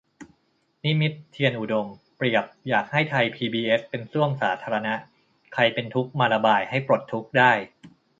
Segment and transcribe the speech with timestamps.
[0.83, 4.93] นิมิตร์ เทียนอุดม เปรียบ อยากให้ไทยพีบีเอสเป็นส้วมสาธารณะ
[5.53, 7.51] ใครเป็นทุกข์มาระบายให้ปลดทุกข์ได้